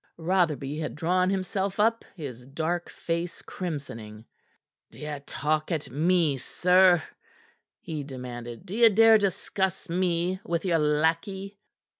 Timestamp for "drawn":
0.95-1.29